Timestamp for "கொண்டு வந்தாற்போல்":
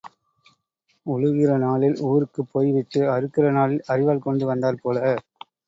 4.27-5.03